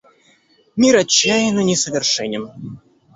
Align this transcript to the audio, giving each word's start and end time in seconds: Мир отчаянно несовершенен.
Мир 0.75 0.95
отчаянно 0.97 1.59
несовершенен. 1.61 2.79